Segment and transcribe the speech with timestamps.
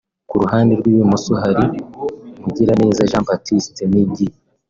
[0.29, 1.63] ku ruhande rw'ibumoso hari
[2.41, 4.27] Mugiraneza Jean Baptiste(Migi)